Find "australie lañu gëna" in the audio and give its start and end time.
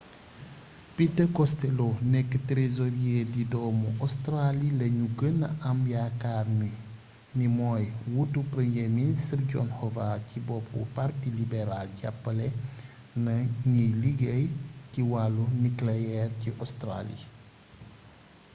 4.05-5.47